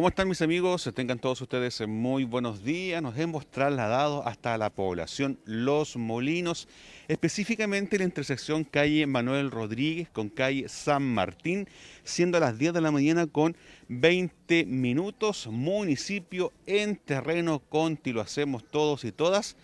[0.00, 0.90] ¿Cómo están mis amigos?
[0.94, 3.02] Tengan todos ustedes muy buenos días.
[3.02, 6.68] Nos hemos trasladado hasta la población Los Molinos,
[7.06, 11.68] específicamente la intersección calle Manuel Rodríguez con calle San Martín,
[12.02, 13.54] siendo a las 10 de la mañana con
[13.88, 19.54] 20 minutos, municipio en terreno conti, lo hacemos todos y todas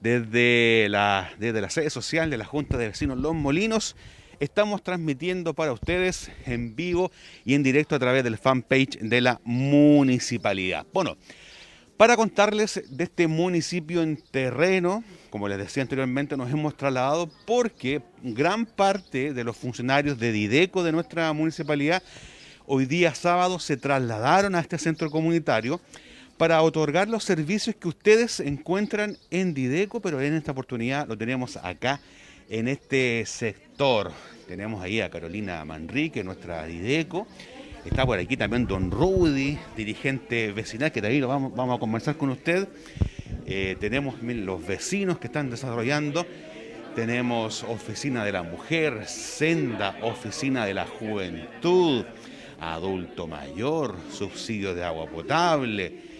[0.00, 3.94] desde la, desde la sede social de la Junta de Vecinos Los Molinos
[4.40, 7.10] estamos transmitiendo para ustedes en vivo
[7.44, 10.86] y en directo a través del fanpage de la municipalidad.
[10.92, 11.16] Bueno,
[11.96, 18.02] para contarles de este municipio en terreno, como les decía anteriormente, nos hemos trasladado porque
[18.22, 22.02] gran parte de los funcionarios de Dideco de nuestra municipalidad
[22.66, 25.80] hoy día sábado se trasladaron a este centro comunitario
[26.36, 31.56] para otorgar los servicios que ustedes encuentran en Dideco, pero en esta oportunidad lo tenemos
[31.58, 32.00] acá
[32.48, 33.63] en este sector.
[34.46, 37.26] Tenemos ahí a Carolina Manrique, nuestra Dideco.
[37.84, 42.30] Está por aquí también don Rudy, dirigente vecinal, que también lo vamos, a conversar con
[42.30, 42.68] usted.
[43.46, 46.24] Eh, tenemos los vecinos que están desarrollando.
[46.94, 52.04] Tenemos Oficina de la Mujer, Senda, Oficina de la Juventud,
[52.60, 56.13] Adulto Mayor, Subsidio de Agua Potable,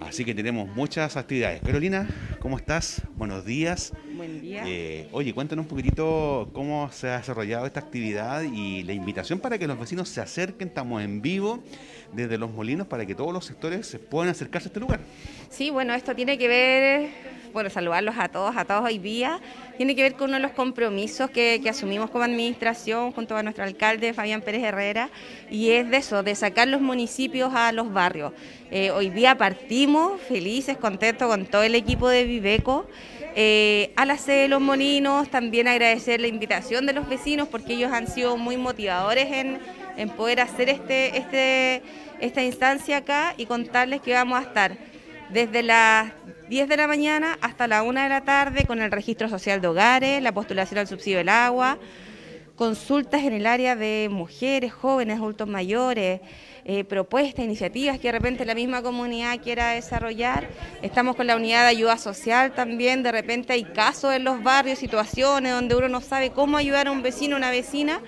[0.00, 1.60] Así que tenemos muchas actividades.
[1.62, 2.08] Carolina,
[2.40, 3.02] ¿cómo estás?
[3.16, 3.92] Buenos días.
[4.16, 4.62] Buen día.
[4.66, 9.58] Eh, oye, cuéntanos un poquitito cómo se ha desarrollado esta actividad y la invitación para
[9.58, 10.68] que los vecinos se acerquen.
[10.68, 11.62] Estamos en vivo
[12.12, 15.00] desde Los Molinos para que todos los sectores se puedan acercarse a este lugar.
[15.50, 17.10] Sí, bueno, esto tiene que ver,
[17.52, 19.40] bueno, saludarlos a todos, a todos hoy día.
[19.76, 23.64] Tiene que ver con uno de los compromisos que, asumimos como administración junto a nuestro
[23.64, 25.10] alcalde Fabián Pérez Herrera
[25.50, 28.32] y es de eso, de sacar los municipios a los barrios.
[28.70, 32.86] Eh, hoy día partimos felices, contentos con todo el equipo de Viveco.
[33.36, 37.74] Eh, a la sede de los molinos, también agradecer la invitación de los vecinos porque
[37.74, 39.60] ellos han sido muy motivadores en,
[40.16, 41.82] poder hacer este, este,
[42.20, 44.89] esta instancia acá y contarles que vamos a estar
[45.32, 46.12] desde las
[46.48, 49.68] 10 de la mañana hasta la 1 de la tarde con el registro social de
[49.68, 51.78] hogares, la postulación al subsidio del agua,
[52.56, 56.20] consultas en el área de mujeres, jóvenes, adultos mayores,
[56.64, 60.48] eh, propuestas, iniciativas que de repente la misma comunidad quiera desarrollar.
[60.82, 64.78] Estamos con la unidad de ayuda social también, de repente hay casos en los barrios,
[64.78, 68.00] situaciones donde uno no sabe cómo ayudar a un vecino una vecina.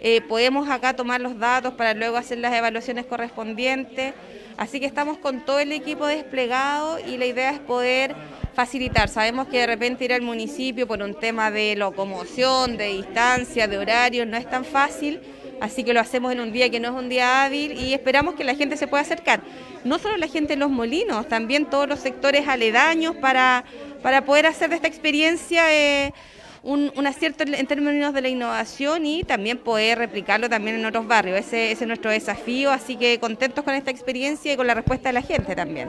[0.00, 4.14] Eh, podemos acá tomar los datos para luego hacer las evaluaciones correspondientes.
[4.58, 8.14] Así que estamos con todo el equipo desplegado y la idea es poder
[8.52, 9.08] facilitar.
[9.08, 13.78] Sabemos que de repente ir al municipio por un tema de locomoción, de distancia, de
[13.78, 15.20] horario, no es tan fácil
[15.60, 18.34] Así que lo hacemos en un día que no es un día hábil y esperamos
[18.34, 19.40] que la gente se pueda acercar.
[19.84, 23.64] No solo la gente en los molinos, también todos los sectores aledaños para,
[24.02, 26.12] para poder hacer de esta experiencia eh,
[26.68, 31.38] un, acierto en términos de la innovación y también poder replicarlo también en otros barrios.
[31.38, 35.14] Ese, es nuestro desafío, así que contentos con esta experiencia y con la respuesta de
[35.14, 35.88] la gente también.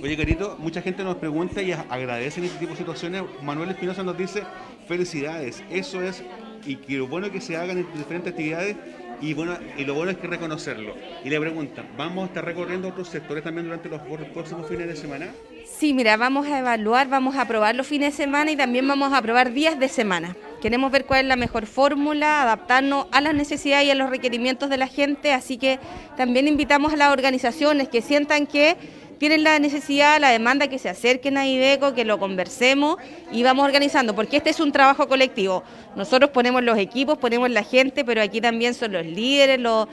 [0.00, 3.22] Oye, Carito, mucha gente nos pregunta y agradece en este tipo de situaciones.
[3.42, 4.44] Manuel Espinosa nos dice,
[4.86, 6.22] felicidades, eso es,
[6.64, 8.76] y que lo bueno que se hagan en diferentes actividades
[9.20, 10.94] y bueno, y lo bueno es que reconocerlo.
[11.24, 14.00] Y le preguntan, ¿vamos a estar recorriendo otros sectores también durante los
[14.32, 15.28] próximos fines de semana?
[15.64, 19.12] Sí, mira, vamos a evaluar, vamos a probar los fines de semana y también vamos
[19.12, 20.36] a probar días de semana.
[20.60, 24.68] Queremos ver cuál es la mejor fórmula, adaptarnos a las necesidades y a los requerimientos
[24.68, 25.78] de la gente, así que
[26.16, 28.76] también invitamos a las organizaciones que sientan que
[29.20, 32.96] tienen la necesidad, la demanda que se acerquen a IDECO, que lo conversemos
[33.30, 35.62] y vamos organizando, porque este es un trabajo colectivo.
[35.94, 39.88] Nosotros ponemos los equipos, ponemos la gente, pero aquí también son los líderes, los,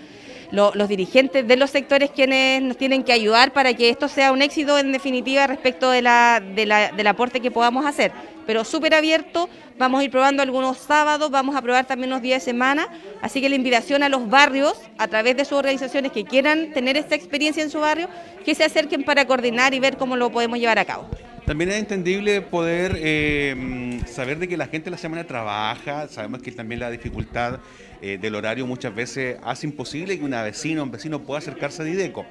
[0.52, 4.42] los, dirigentes de los sectores quienes nos tienen que ayudar para que esto sea un
[4.42, 8.14] éxito en definitiva respecto de la, del aporte que podamos hacer
[8.48, 9.50] pero súper abierto.
[9.78, 12.88] Vamos a ir probando algunos sábados, vamos a probar también unos días de semana.
[13.22, 16.98] Así que la invitación a los barrios, a través de sus organizaciones que quieran tener
[16.98, 18.10] esta experiencia en su barrio,
[18.44, 21.08] que se acerquen para coordinar y ver cómo lo podemos llevar a cabo.
[21.46, 26.52] También es entendible poder eh, saber de que la gente la semana trabaja, sabemos que
[26.52, 27.60] también la dificultad
[28.02, 31.84] eh, del horario muchas veces hace imposible que una vecina o un vecino pueda acercarse
[31.84, 32.26] a Dideco.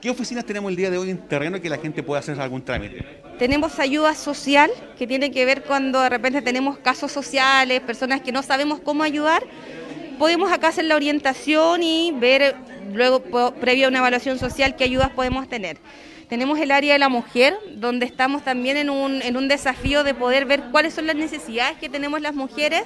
[0.00, 2.62] ¿Qué oficinas tenemos el día de hoy en terreno que la gente pueda hacer algún
[2.62, 3.04] trámite?
[3.36, 8.32] Tenemos ayuda social, que tiene que ver cuando de repente tenemos casos sociales, personas que
[8.32, 9.44] no sabemos cómo ayudar.
[10.18, 12.54] Podemos acá hacer la orientación y ver
[12.92, 13.22] luego,
[13.54, 15.78] previo a una evaluación social, qué ayudas podemos tener.
[16.28, 20.14] Tenemos el área de la mujer, donde estamos también en un, en un desafío de
[20.14, 22.82] poder ver cuáles son las necesidades que tenemos las mujeres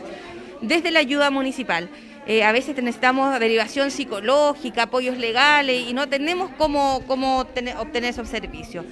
[0.61, 1.89] desde la ayuda municipal.
[2.27, 8.29] Eh, a veces necesitamos derivación psicológica, apoyos legales y no tenemos cómo, cómo obtener esos
[8.29, 8.85] servicios.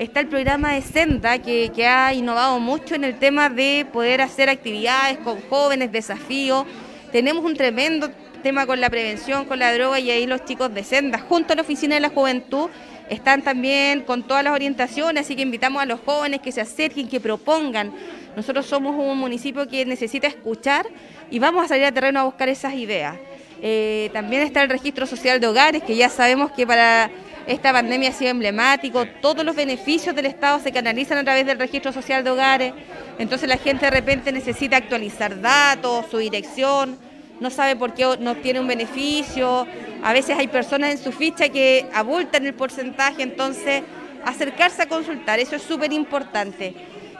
[0.00, 4.48] Está el programa de Senda que, ha innovado mucho en el tema de poder hacer
[4.48, 6.64] actividades con jóvenes, desafíos.
[7.12, 8.10] Tenemos un tremendo
[8.42, 11.56] tema con la prevención, con la droga y ahí los chicos de Senda, junto a
[11.56, 12.70] la Oficina de la Juventud,
[13.10, 17.06] están también con todas las orientaciones, así que invitamos a los jóvenes que se acerquen,
[17.06, 17.92] que propongan.
[18.34, 20.86] Nosotros somos un municipio que necesita escuchar
[21.30, 23.18] y vamos a salir a terreno a buscar esas ideas.
[23.60, 27.10] Eh, también está el registro social de hogares, que ya sabemos que para
[27.50, 31.58] esta pandemia ha sido emblemático, todos los beneficios del Estado se canalizan a través del
[31.58, 32.72] registro social de hogares,
[33.18, 36.96] entonces la gente de repente necesita actualizar datos, su dirección,
[37.40, 39.66] no sabe por qué no tiene un beneficio,
[40.02, 43.82] a veces hay personas en su ficha que abultan el porcentaje, entonces
[44.24, 46.74] acercarse a consultar, eso es súper importante.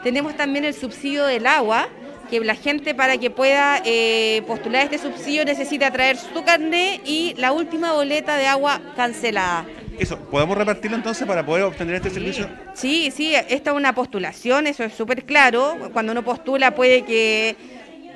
[0.04, 1.88] Tenemos también el subsidio del agua,
[2.30, 7.34] que la gente para que pueda eh, postular este subsidio necesita traer su carnet y
[7.36, 9.66] la última boleta de agua cancelada.
[10.00, 12.48] Eso, ¿podemos repartirlo entonces para poder obtener este servicio?
[12.72, 15.76] Sí, sí, esta es una postulación, eso es súper claro.
[15.92, 17.54] Cuando uno postula puede que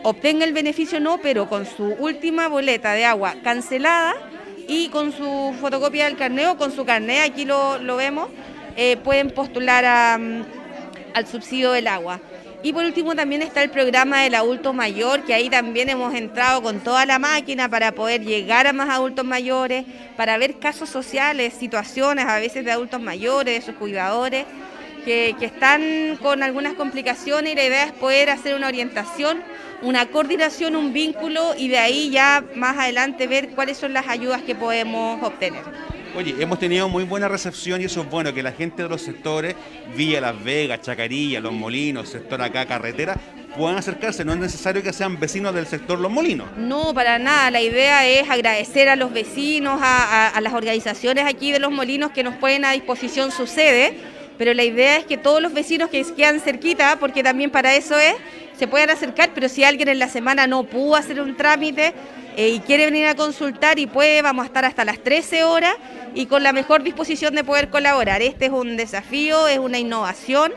[0.03, 4.15] obtenga el beneficio no, pero con su última boleta de agua cancelada
[4.67, 8.31] y con su fotocopia del carnet o con su carnet, aquí lo, vemos,
[8.79, 12.19] eh, pueden postular al subsidio del agua.
[12.65, 16.63] Y por último también está el programa del adulto mayor, que ahí también hemos entrado
[16.63, 19.85] con toda la máquina para poder llegar a más adultos mayores,
[20.17, 24.47] para ver casos sociales, situaciones a veces de adultos mayores, de sus cuidadores,
[25.05, 29.43] que, que están con algunas complicaciones y la idea es poder hacer una orientación,
[29.83, 34.41] una coordinación, un vínculo y de ahí ya más adelante ver cuáles son las ayudas
[34.41, 35.65] que podemos obtener.
[36.17, 39.03] Oye, hemos tenido muy buena recepción y eso es bueno, que la gente de los
[39.03, 39.57] sectores,
[39.97, 43.17] Villa Las Vegas, Chacarilla, Los Molinos, sector acá, carretera,
[43.57, 44.25] puedan acercarse.
[44.25, 46.47] No es necesario que sean vecinos del sector Los Molinos.
[46.57, 47.51] No, para nada.
[47.51, 52.23] La idea es agradecer a los vecinos, a, las organizaciones aquí de Los Molinos que
[52.23, 53.99] nos ponen a disposición su sede,
[54.39, 57.99] pero la idea es que todos los vecinos que quedan cerquita, porque también para eso
[57.99, 58.15] es,
[58.57, 61.93] se puedan acercar, pero si alguien en la semana no pudo hacer un trámite,
[62.37, 65.75] eh, y quiere venir a consultar y puede, vamos a estar hasta las 13 horas
[66.15, 68.23] y con la mejor disposición de poder colaborar.
[68.23, 70.53] Este es un desafío, es una innovación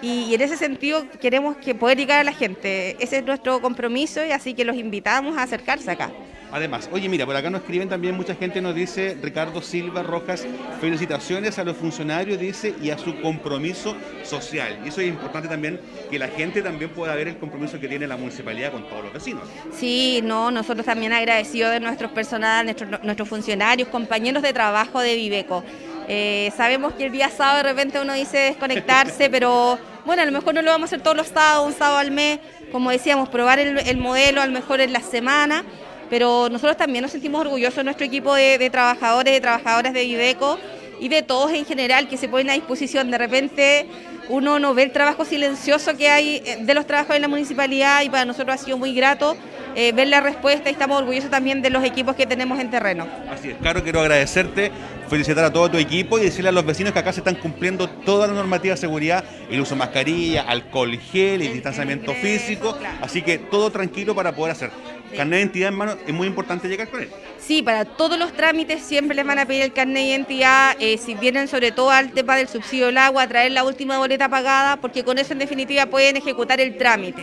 [0.00, 2.96] y, en ese sentido queremos que poder llegar a la gente.
[3.00, 6.10] Ese es nuestro compromiso y así que los invitamos a acercarse acá.
[6.50, 10.46] Además, oye, mira, por acá nos escriben también, mucha gente nos dice, Ricardo Silva Rojas,
[10.80, 14.78] felicitaciones a los funcionarios, dice, y a su compromiso social.
[14.84, 15.80] Y eso es importante también,
[16.10, 19.12] que la gente también pueda ver el compromiso que tiene la municipalidad con todos los
[19.12, 19.42] vecinos.
[19.72, 25.14] Sí, no, nosotros también agradecidos de nuestros personal, nuestros, nuestros funcionarios, compañeros de trabajo de
[25.16, 25.64] Viveco.
[26.10, 30.32] Eh, sabemos que el día sábado de repente uno dice desconectarse, pero bueno, a lo
[30.32, 32.38] mejor no lo vamos a hacer todos los sábados, un sábado al mes,
[32.72, 35.64] como decíamos, probar el, el modelo a lo mejor en la semana
[36.10, 40.58] pero nosotros también nos sentimos orgullosos de nuestro equipo de, trabajadores, de trabajadoras de Viveco
[41.00, 43.10] y de todos en general que se ponen a disposición.
[43.10, 43.86] De repente
[44.28, 48.02] uno no ve el trabajo silencioso que hay eh, de los trabajos en la municipalidad
[48.02, 49.36] y para nosotros ha sido muy grato
[49.74, 53.06] eh, ver la respuesta y estamos orgullosos también de los equipos que tenemos en terreno.
[53.30, 54.72] Así es, Caro, quiero agradecerte,
[55.08, 57.88] felicitar a todo tu equipo y decirle a los vecinos que acá se están cumpliendo
[57.88, 63.22] toda la normativa de seguridad, el uso de mascarilla, alcohol gel, el, distanciamiento físico, así
[63.22, 64.70] que todo tranquilo para poder hacer.
[65.16, 67.08] Carnet de identidad en mano, es muy importante llegar con él.
[67.38, 70.98] Sí, para todos los trámites siempre les van a pedir el carnet de identidad, eh,
[70.98, 74.76] si vienen sobre todo al tema del subsidio del agua, traer la última boleta pagada,
[74.76, 77.22] porque con eso en definitiva pueden ejecutar el trámite.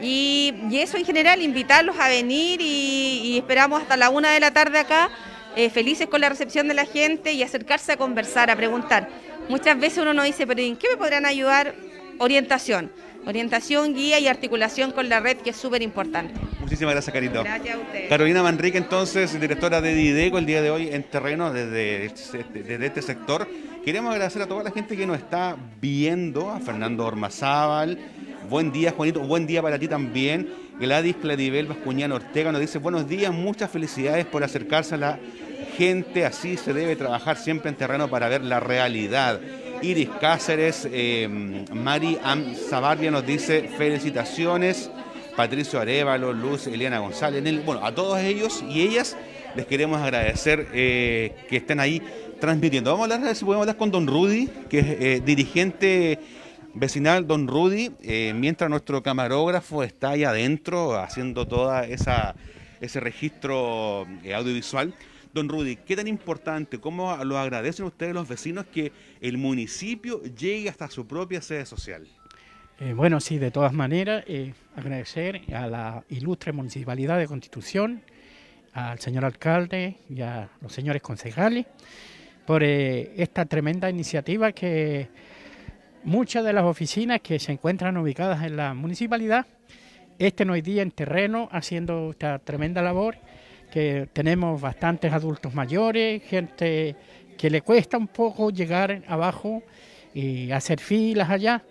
[0.00, 4.78] Y, eso en general, invitarlos a venir y, esperamos hasta la una de la tarde
[4.78, 5.10] acá,
[5.54, 9.08] eh, felices con la recepción de la gente y acercarse a conversar, a preguntar.
[9.48, 11.74] Muchas veces uno nos dice, pero ¿en qué me podrán ayudar?
[12.18, 12.90] Orientación
[13.26, 16.34] orientación, guía y articulación con la red, que es súper importante.
[16.60, 17.42] Muchísimas gracias, Carito.
[17.42, 18.08] Gracias a usted.
[18.08, 22.12] Carolina Manrique, entonces, directora de Dideco, el día de hoy en terreno desde,
[22.54, 23.48] desde este sector.
[23.84, 27.98] Queremos agradecer a toda la gente que nos está viendo, a Fernando Ormazábal.
[28.48, 29.20] Buen día, Juanito.
[29.20, 30.48] Buen día para ti también.
[30.78, 35.18] Gladys Cladibel Vascuñán Ortega nos dice buenos días, muchas felicidades por acercarse a la
[35.76, 36.24] gente.
[36.24, 39.40] Así se debe trabajar siempre en terreno para ver la realidad.
[39.82, 42.44] Iris Cáceres, eh, Mari Am
[43.10, 44.90] nos dice felicitaciones.
[45.36, 49.18] Patricio Arevalo, Luz, Eliana González, bueno, a todos ellos y ellas
[49.54, 52.00] les queremos agradecer eh, que estén ahí
[52.40, 52.90] transmitiendo.
[52.90, 56.18] Vamos a hablar, si podemos hablar con don Rudy, que es eh, dirigente
[56.72, 57.92] vecinal, don Rudy,
[58.34, 62.34] mientras nuestro camarógrafo está ahí adentro haciendo toda esa
[62.80, 64.94] ese registro audiovisual.
[65.36, 68.90] Don Rudy, ¿qué tan importante, cómo lo agradecen ustedes los vecinos que
[69.20, 72.08] el municipio llegue hasta su propia sede social?
[72.80, 78.00] Eh, bueno, sí, de todas maneras, eh, agradecer a la ilustre Municipalidad de Constitución,
[78.72, 81.66] al señor alcalde y a los señores concejales
[82.46, 85.10] por eh, esta tremenda iniciativa que
[86.02, 89.46] muchas de las oficinas que se encuentran ubicadas en la municipalidad
[90.18, 93.18] estén hoy día en terreno haciendo esta tremenda labor
[93.76, 96.96] que tenemos bastantes adultos mayores, gente
[97.36, 99.62] que le cuesta un poco llegar abajo
[100.14, 101.62] y hacer filas allá.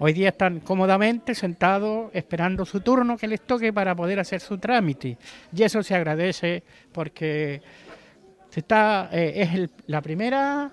[0.00, 4.58] Hoy día están cómodamente sentados esperando su turno que les toque para poder hacer su
[4.58, 5.16] trámite.
[5.56, 7.62] Y eso se agradece porque
[8.50, 10.72] se está, eh, es la primera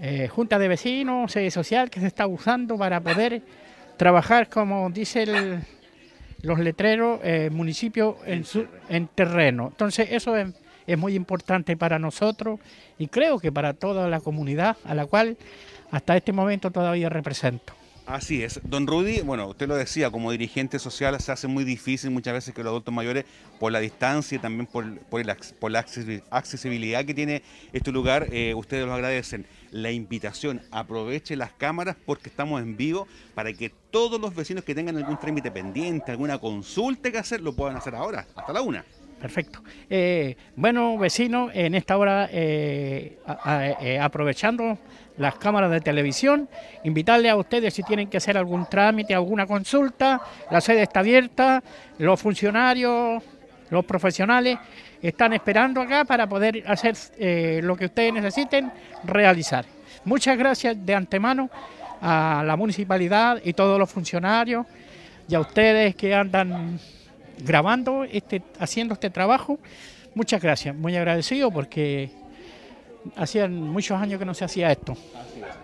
[0.00, 3.42] eh, junta de vecinos, sede social que se está usando para poder
[3.96, 5.58] trabajar, como dice
[6.46, 9.68] los letreros, eh, municipio en, su, en terreno.
[9.68, 10.54] Entonces eso es,
[10.86, 12.60] es muy importante para nosotros
[12.98, 15.36] y creo que para toda la comunidad a la cual
[15.90, 17.74] hasta este momento todavía represento.
[18.06, 18.60] Así es.
[18.62, 22.54] Don Rudy, bueno, usted lo decía, como dirigente social se hace muy difícil muchas veces
[22.54, 23.24] que los adultos mayores,
[23.58, 25.36] por la distancia y también por, la
[26.30, 29.44] accesibilidad que tiene este lugar, eh, ustedes lo agradecen.
[29.72, 34.76] La invitación, aproveche las cámaras porque estamos en vivo para que todos los vecinos que
[34.76, 38.84] tengan algún trámite pendiente, alguna consulta que hacer, lo puedan hacer ahora, hasta la una.
[39.20, 39.64] Perfecto.
[39.90, 43.18] Eh, bueno, vecinos, en esta hora, eh,
[44.00, 44.78] aprovechando
[45.18, 46.48] las cámaras de televisión,
[46.84, 50.20] invitarle a ustedes si tienen que hacer algún trámite, alguna consulta,
[50.50, 51.62] la sede está abierta,
[51.98, 53.22] los funcionarios,
[53.70, 54.58] los profesionales
[55.02, 56.96] están esperando acá para poder hacer
[57.62, 58.70] lo que ustedes necesiten
[59.04, 59.64] realizar.
[60.04, 61.50] Muchas gracias de antemano
[62.00, 64.66] a la municipalidad y todos los funcionarios
[65.28, 66.78] y a ustedes que andan
[67.38, 69.58] grabando, este, haciendo este trabajo.
[70.14, 72.10] Muchas gracias, muy agradecido porque
[73.14, 74.96] hacían muchos años que no se hacía esto.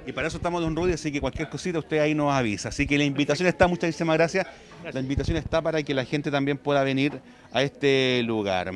[0.06, 2.68] Y para eso estamos, don Rudy, así que cualquier cosita usted ahí nos avisa.
[2.70, 4.46] Así que la invitación está, muchísimas gracias.
[4.92, 7.20] La invitación está para que la gente también pueda venir
[7.52, 8.72] a este lugar.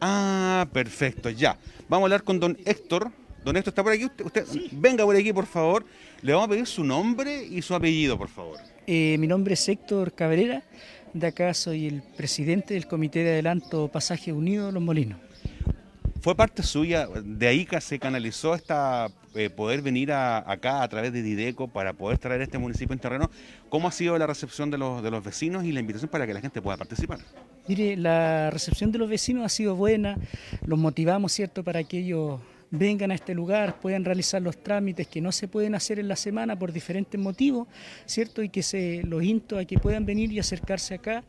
[0.00, 1.56] Ah, perfecto, ya.
[1.88, 3.10] Vamos a hablar con don Héctor.
[3.44, 4.04] Don Héctor está por aquí.
[4.04, 5.84] Usted, venga por aquí, por favor.
[6.22, 8.58] Le vamos a pedir su nombre y su apellido, por favor.
[8.86, 10.62] Eh, mi nombre es Héctor Cabrera.
[11.12, 15.18] De acá soy el presidente del Comité de Adelanto Pasaje Unido Los Molinos.
[16.26, 19.06] ¿Fue parte suya, de ahí que se canalizó esta
[19.36, 23.30] eh, poder venir acá a través de Dideco para poder traer este municipio en terreno?
[23.68, 26.34] ¿Cómo ha sido la recepción de los, de los vecinos y la invitación para que
[26.34, 27.20] la gente pueda participar?
[27.68, 30.18] Mire, la recepción de los vecinos ha sido buena,
[30.66, 32.40] los motivamos, ¿cierto?, para que ellos
[32.72, 36.16] vengan a este lugar, puedan realizar los trámites que no se pueden hacer en la
[36.16, 37.68] semana por diferentes motivos,
[38.04, 38.42] ¿cierto?
[38.42, 41.22] Y que se los insto a que puedan venir y acercarse acá.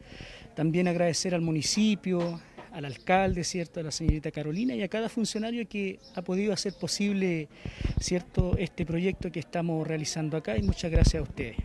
[0.56, 2.40] También agradecer al municipio,
[2.78, 3.80] al alcalde, ¿cierto?
[3.80, 7.48] A la señorita Carolina y a cada funcionario que ha podido hacer posible,
[8.00, 8.56] ¿cierto?
[8.56, 11.58] Este proyecto que estamos realizando acá y muchas gracias a ustedes.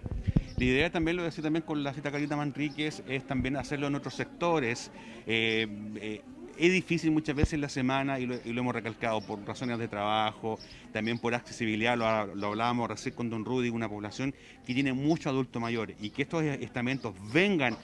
[0.57, 3.95] La idea también, lo decía también con la cita Carita Manríquez, es también hacerlo en
[3.95, 4.91] otros sectores.
[5.27, 5.67] Eh,
[5.97, 6.23] eh,
[6.59, 10.59] es difícil muchas veces la semana y lo, hemos recalcado por razones de trabajo,
[10.93, 14.35] también por accesibilidad, lo, hablábamos recién con Don Rudy, una población
[14.67, 17.77] que tiene muchos adultos mayores y que estos estamentos vengan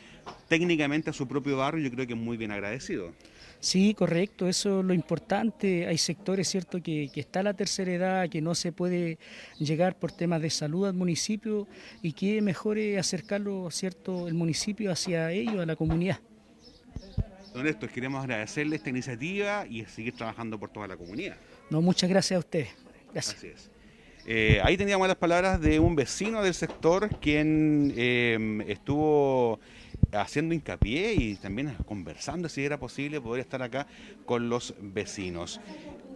[0.48, 3.12] técnicamente a su propio barrio, yo creo que es muy bien agradecido.
[3.60, 5.86] Sí, correcto, eso es lo importante.
[5.86, 9.18] Hay sectores, ¿cierto?, que, que, está la tercera edad, que no se puede
[9.58, 11.66] llegar por temas de salud al municipio
[12.00, 16.20] y que mejor acercarlo, ¿cierto?, el municipio hacia ellos, a la comunidad.
[17.52, 21.36] Don Néstor, queremos agradecerle esta iniciativa y seguir trabajando por toda la comunidad.
[21.70, 22.66] No, muchas gracias a usted.
[23.12, 23.36] Gracias.
[23.36, 23.70] Así es.
[24.26, 29.58] Eh, ahí teníamos las palabras de un vecino del sector quien eh, estuvo
[30.12, 33.86] haciendo hincapié y también conversando si era posible poder estar acá
[34.24, 35.60] con los vecinos.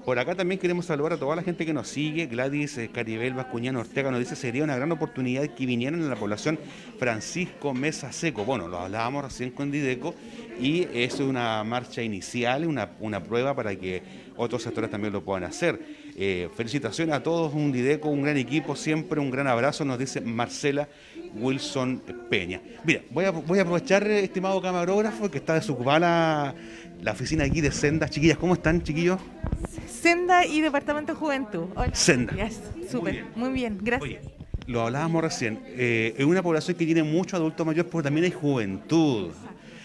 [0.04, 2.26] Por acá también queremos saludar a toda la gente que nos sigue.
[2.26, 6.16] Gladys eh, Caribel Bascuñano Ortega nos dice sería una gran oportunidad que vinieran a la
[6.16, 6.58] población
[6.98, 8.44] Francisco Mesa Seco.
[8.44, 10.16] Bueno, lo hablábamos recién con Dideco
[10.60, 14.02] y es una marcha inicial, una, una prueba para que
[14.36, 16.01] otros sectores también lo puedan hacer.
[16.14, 20.21] Eh, felicitaciones a todos, un Dideco, un gran equipo, siempre un gran abrazo, nos dice
[20.21, 20.88] Marcela
[21.35, 22.61] Wilson Peña.
[22.85, 26.54] Mira, voy a, voy a aprovechar, estimado camarógrafo, que está desocupada la,
[27.00, 28.09] la oficina aquí de Senda.
[28.09, 29.19] Chiquillas, ¿cómo están, chiquillos?
[29.88, 31.66] Senda y Departamento de Juventud.
[31.92, 32.35] Senda.
[32.90, 34.23] Súper, muy, bien, gracias.
[34.66, 38.33] lo hablábamos recién, eh, es una población que tiene muchos adultos mayores, pero también hay
[38.33, 39.31] juventud.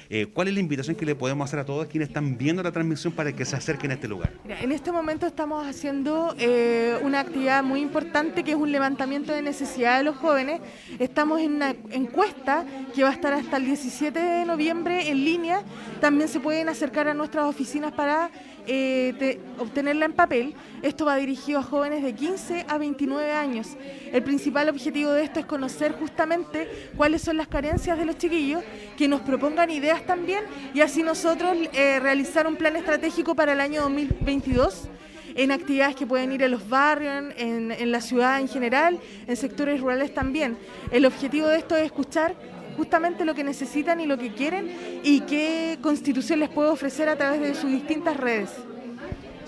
[0.10, 2.72] Eh, ¿Cuál es la invitación que le podemos hacer a todos quienes están viendo la
[2.72, 4.32] transmisión para que se acerquen a este lugar?
[4.48, 9.42] en este momento estamos haciendo eh, una actividad muy importante que es un levantamiento de
[9.42, 10.62] necesidad de los jóvenes.
[11.00, 15.62] Estamos en una encuesta que va a estar hasta el 17 de noviembre en línea.
[16.00, 18.30] También se pueden acercar a nuestras oficinas para
[18.68, 20.54] eh, obtenerla en papel.
[20.82, 23.78] Esto va dirigido a jóvenes de 15 a 29 años.
[24.12, 28.64] El principal objetivo de esto es conocer justamente cuáles son las carencias de los chiquillos,
[28.98, 30.44] que nos propongan ideas también
[30.74, 34.90] y así nosotros eh, realizar un plan estratégico para el año 2022
[35.36, 39.80] en actividades que pueden ir en los barrios, en la ciudad en general, en sectores
[39.80, 40.58] rurales también.
[40.92, 42.34] El objetivo de esto es escuchar
[42.78, 44.72] justamente lo que necesitan y lo que quieren
[45.04, 48.52] y qué Constitución les puede ofrecer a través de sus distintas redes.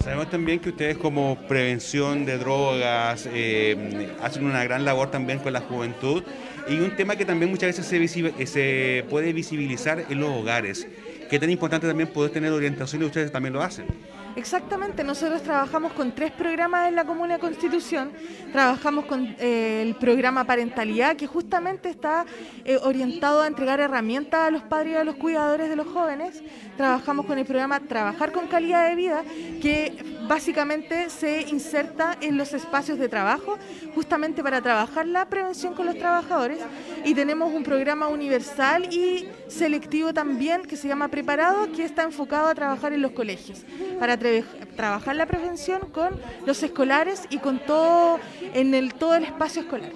[0.03, 5.53] Sabemos también que ustedes como prevención de drogas eh, hacen una gran labor también con
[5.53, 6.24] la juventud
[6.67, 10.88] y un tema que también muchas veces se, se puede visibilizar en los hogares.
[11.29, 13.86] ¿Qué tan importante también poder tener orientación y ustedes también lo hacen?
[14.39, 18.13] Exactamente, nosotros trabajamos con tres programas en la Comuna de Constitución.
[18.53, 22.25] Trabajamos con eh, el programa Parentalidad, que justamente está
[22.63, 26.41] eh, orientado a entregar herramientas a los padres y a los cuidadores de los jóvenes.
[26.77, 29.24] Trabajamos con el programa Trabajar con Calidad de Vida,
[29.62, 33.57] que básicamente se inserta en los espacios de trabajo,
[33.95, 36.59] justamente para trabajar la prevención con los trabajadores.
[37.03, 42.48] Y tenemos un programa universal y selectivo también, que se llama Preparado, que está enfocado
[42.48, 43.65] a trabajar en los colegios,
[44.00, 46.12] para trabajar la prevención con
[46.45, 48.19] los escolares y con todo
[48.53, 49.91] en el todo el espacio escolar.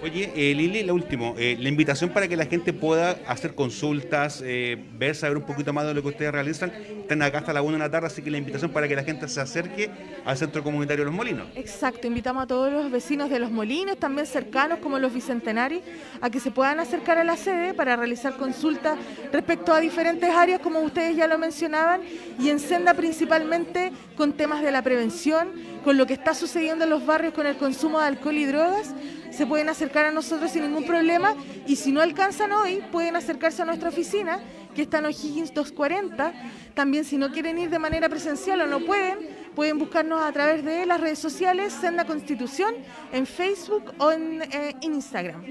[0.00, 4.40] Oye, eh, Lili, lo último, eh, la invitación para que la gente pueda hacer consultas,
[4.46, 7.62] eh, ver, saber un poquito más de lo que ustedes realizan, están acá hasta la
[7.62, 9.90] 1 de la tarde, así que la invitación para que la gente se acerque
[10.24, 11.48] al Centro Comunitario Los Molinos.
[11.56, 15.82] Exacto, invitamos a todos los vecinos de Los Molinos, también cercanos como los Bicentenarios,
[16.20, 18.96] a que se puedan acercar a la sede para realizar consultas
[19.32, 22.02] respecto a diferentes áreas, como ustedes ya lo mencionaban,
[22.38, 25.48] y en Senda principalmente con temas de la prevención,
[25.82, 28.94] con lo que está sucediendo en los barrios con el consumo de alcohol y drogas,
[29.38, 33.62] se pueden acercar a nosotros sin ningún problema y si no alcanzan hoy, pueden acercarse
[33.62, 34.40] a nuestra oficina,
[34.74, 36.32] que está en O'Higgins 240.
[36.74, 40.64] También si no quieren ir de manera presencial o no pueden, pueden buscarnos a través
[40.64, 42.74] de las redes sociales Senda Constitución,
[43.12, 45.44] en Facebook o en, eh, Instagram.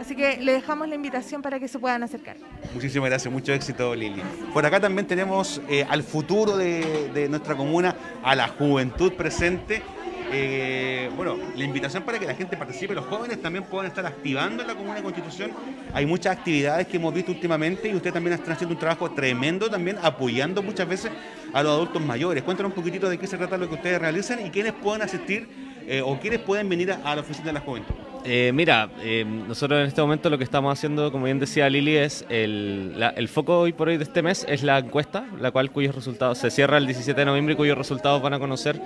[0.00, 2.36] Así que le dejamos la invitación para que se puedan acercar.
[2.74, 4.22] Muchísimas gracias, mucho éxito Lili.
[4.52, 9.82] Por acá también tenemos eh, al futuro de, de nuestra comuna, a la juventud presente
[10.32, 14.62] eh, bueno, la invitación para que la gente participe, los jóvenes también puedan estar activando
[14.62, 15.50] en la Comuna de Constitución.
[15.92, 19.68] Hay muchas actividades que hemos visto últimamente y ustedes también están haciendo un trabajo tremendo
[19.68, 21.10] también apoyando muchas veces
[21.52, 22.42] a los adultos mayores.
[22.42, 25.48] Cuéntanos un poquitito de qué se trata lo que ustedes realizan y quiénes pueden asistir
[25.86, 27.94] eh, o quiénes pueden venir a, la oficina de la juventud.
[28.24, 28.90] Eh, mira,
[29.48, 33.28] nosotros en este momento lo que estamos haciendo, como bien decía Lili, es el, el,
[33.28, 36.50] foco hoy por hoy de este mes es la encuesta, la cual cuyos resultados se
[36.50, 38.80] cierra el 17 de noviembre y cuyos resultados van a conocer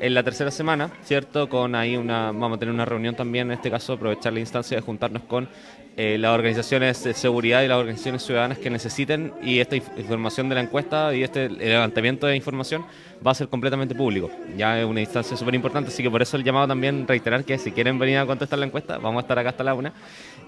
[0.00, 1.48] en la tercera semana, ¿cierto?
[1.48, 4.76] Con ahí una, vamos a tener una reunión también, en este caso aprovechar la instancia
[4.76, 5.48] de juntarnos con
[5.96, 10.54] eh, las organizaciones de seguridad y las organizaciones ciudadanas que necesiten y esta información de
[10.54, 12.84] la encuesta y este levantamiento de información
[13.26, 14.30] va a ser completamente público.
[14.56, 17.58] Ya es una instancia súper importante, así que por eso el llamado también reiterar que
[17.58, 19.92] si quieren venir a contestar la encuesta, vamos a estar acá hasta la una.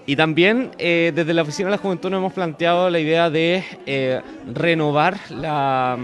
[0.05, 3.63] Y también eh, desde la Oficina de la Juventud nos hemos planteado la idea de
[3.85, 4.21] eh,
[4.53, 5.97] renovar la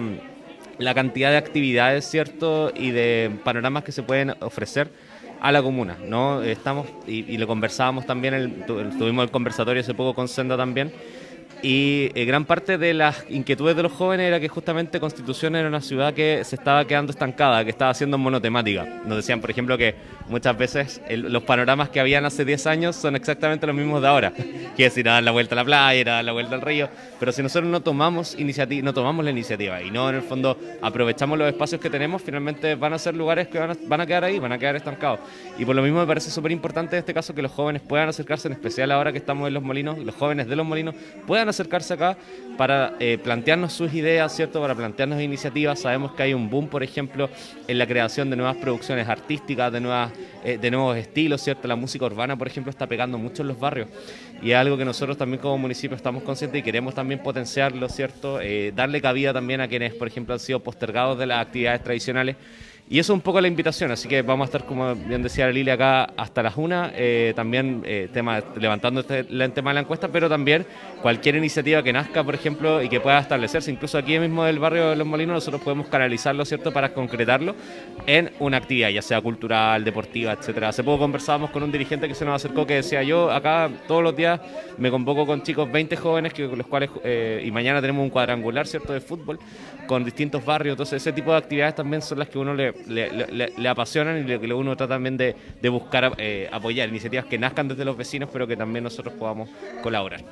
[0.80, 2.72] la cantidad de actividades, ¿cierto?
[2.74, 4.90] Y de panoramas que se pueden ofrecer
[5.42, 6.42] a la comuna, ¿no?
[6.42, 10.92] Estamos, y, lo conversábamos también, el, tuvimos el conversatorio hace poco con Senda también,
[11.62, 15.68] y eh, gran parte de las inquietudes de los jóvenes era que justamente Constitución era
[15.68, 18.86] una ciudad que se estaba quedando estancada, que estaba siendo monotemática.
[19.06, 19.96] Nos decían, por ejemplo, que
[20.30, 24.34] muchas veces los panoramas que habían hace 10 años son exactamente los mismos de ahora.
[24.80, 26.56] Que es ir a dar la vuelta a la playa, ir a dar la vuelta
[26.56, 26.88] al río.
[27.20, 30.58] Pero si nosotros no tomamos, iniciativa, no tomamos la iniciativa y no en el fondo
[30.82, 34.06] aprovechamos los espacios que tenemos, finalmente van a ser lugares que van a, van a
[34.06, 35.20] quedar ahí, van a quedar estancados.
[35.58, 38.08] Y por lo mismo me parece súper importante en este caso que los jóvenes puedan
[38.08, 40.96] acercarse, en especial ahora que estamos en los molinos, los jóvenes de los molinos
[41.28, 42.18] puedan acercarse acá
[42.58, 44.62] para eh, plantearnos sus ideas, ¿cierto?
[44.62, 45.80] Para plantearnos iniciativas.
[45.80, 47.30] Sabemos que hay un boom, por ejemplo,
[47.68, 50.12] en la creación de nuevas producciones artísticas, de, nuevas,
[50.44, 51.68] eh, de nuevos estilos, ¿cierto?
[51.68, 53.88] La música urbana, por ejemplo, está pegando mucho en los barrios
[54.42, 58.40] y es algo que nosotros también como municipio estamos conscientes y queremos también potenciarlo, ¿cierto?
[58.42, 62.36] Eh, darle cabida también a quienes, por ejemplo, han sido postergados de las actividades tradicionales
[62.92, 65.48] y eso es un poco la invitación, así que vamos a estar, como bien decía
[65.48, 69.82] Lili, acá hasta las una, eh, también eh, tema, levantando este, el tema de la
[69.82, 70.66] encuesta, pero también
[71.04, 74.90] cualquier iniciativa que nazca, por ejemplo, y que pueda establecerse, incluso aquí mismo del barrio
[74.90, 77.56] de Los Molinos, nosotros podemos canalizarlo, ¿cierto?, para concretarlo
[78.08, 80.70] en una actividad, ya sea cultural, deportiva, etcétera.
[80.70, 84.02] Hace poco conversábamos con un dirigente que se nos acercó que decía, yo acá todos
[84.02, 84.42] los días
[84.80, 88.66] me convoco con chicos, 20 jóvenes, que, los cuales, eh, y mañana tenemos un cuadrangular,
[88.66, 89.38] ¿cierto?, de fútbol,
[89.86, 93.70] con distintos barrios, entonces ese tipo de actividades también son las que uno le le,
[93.70, 95.36] apasionan y lo que uno trata también de,
[95.70, 99.50] buscar eh, apoyar iniciativas que nazcan desde los vecinos, pero que también nosotros podamos
[99.82, 100.24] colaborar.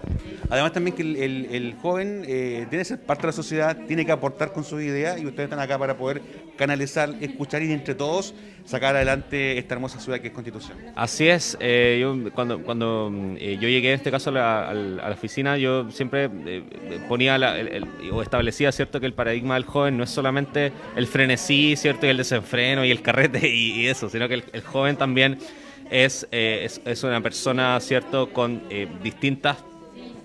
[0.49, 4.11] Además también que el, joven eh, tiene que ser parte de la sociedad, tiene que
[4.11, 6.21] aportar con sus ideas y ustedes están acá para poder
[6.57, 8.33] canalizar, escuchar y entre todos
[8.67, 10.77] sacar adelante esta hermosa ciudad que es Constitución.
[10.95, 15.89] Así es, eh, yo cuando, cuando yo llegué en este caso a la, oficina, yo
[15.89, 16.29] siempre
[17.07, 17.37] ponía
[18.11, 22.09] o establecía cierto que el paradigma del joven no es solamente el frenesí, cierto, y
[22.09, 25.39] el desenfreno, y el carrete y, eso, sino que el, joven también
[25.89, 29.63] es, eh, es, es, una persona, ¿cierto?, con eh, distintas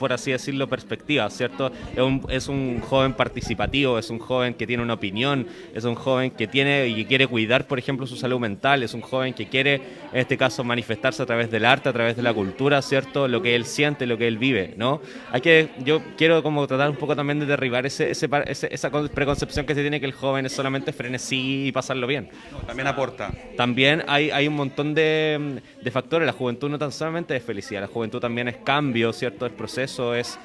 [0.03, 1.71] por así decirlo, perspectiva, ¿cierto?
[1.93, 5.95] Es un, es un joven participativo, es un joven que tiene una opinión, es un
[5.95, 9.33] joven que tiene y que quiere cuidar, por ejemplo, su salud mental, es un joven
[9.33, 9.77] que quiere,
[10.13, 13.29] en este caso, manifestarse a través del arte, a través de la cultura, ¿cierto?
[13.29, 15.01] Lo que él siente, lo que él vive, ¿no?
[15.31, 18.29] Hay que, yo quiero como tratar un poco también de derribar ese, ese,
[18.73, 22.29] esa preconcepción que se tiene que el joven es solamente frenesí y pasarlo bien.
[22.67, 23.31] también aporta.
[23.57, 27.83] También hay, hay un montón de, de factores, la juventud no tan solamente es felicidad,
[27.83, 29.47] la juventud también es cambio, ¿cierto?
[29.47, 30.39] Es proceso, es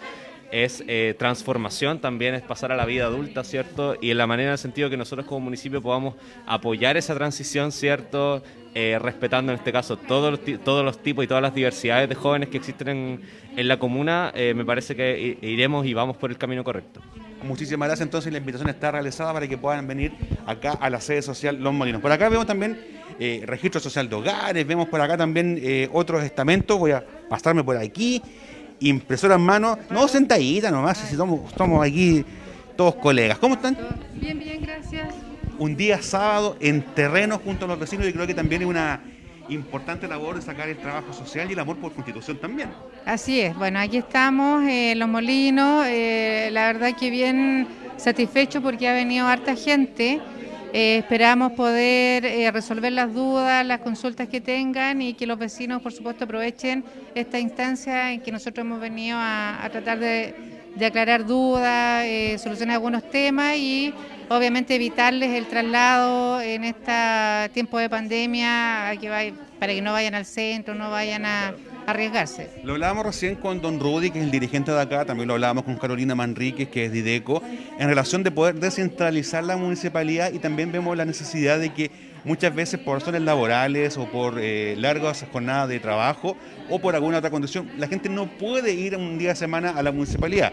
[0.52, 3.96] es eh, transformación, también es pasar a la vida adulta, ¿cierto?
[4.00, 7.72] Y en la manera, en el sentido que nosotros como municipio podamos apoyar esa transición,
[7.72, 8.42] ¿cierto?
[8.74, 12.16] Eh, respetando en este caso todos los, todos los tipos y todas las diversidades de
[12.16, 13.22] jóvenes que existen en,
[13.58, 17.02] en la comuna, eh, me parece que iremos y vamos por el camino correcto.
[17.44, 20.14] Muchísimas gracias, entonces la invitación está realizada para que puedan venir
[20.46, 22.02] acá a la sede social Los Molinos.
[22.02, 22.80] Por acá vemos también
[23.46, 28.22] registro social de hogares, vemos por acá también otros estamentos, voy a pasarme por aquí
[28.80, 32.24] impresora en mano, no sentadita nomás, si estamos, estamos aquí
[32.76, 33.38] todos colegas.
[33.40, 33.78] ¿Cómo están?
[34.16, 35.14] Bien, bien, gracias.
[35.58, 39.02] Un día sábado en terreno junto a los vecinos y creo que también es una
[39.50, 42.70] importante labor de sacar el trabajo social y el amor por constitución también.
[43.06, 48.88] Así es, bueno, aquí estamos en Los Molinos, eh, la verdad que bien satisfecho porque
[48.88, 50.22] ha venido harta gente.
[50.74, 55.82] Eh, esperamos poder eh, resolver las dudas, las consultas que tengan y que los vecinos,
[55.82, 56.84] por supuesto, aprovechen
[57.16, 60.36] esta instancia en que nosotros hemos venido a, tratar de,
[60.86, 63.94] aclarar dudas, eh, solucionar algunos temas y
[64.30, 68.94] obviamente evitarles el traslado en este tiempo de pandemia
[69.60, 71.54] para que no vayan al centro, no vayan a
[71.86, 72.50] arriesgarse.
[72.64, 75.64] Lo hablábamos recién con don Rudy, que es el dirigente de acá, también lo hablábamos
[75.64, 77.42] con Carolina Manríquez, que es de IDECO,
[77.80, 81.90] en relación de poder descentralizar la municipalidad y también vemos la necesidad de que
[82.26, 86.36] muchas veces por razones laborales o por eh, largas jornadas de trabajo
[86.70, 89.82] o por alguna otra condición, la gente no puede ir un día de semana a
[89.82, 90.52] la municipalidad.